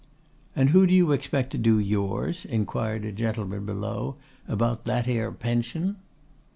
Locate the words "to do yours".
1.51-2.43